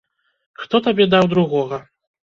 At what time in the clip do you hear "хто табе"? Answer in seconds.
0.61-1.07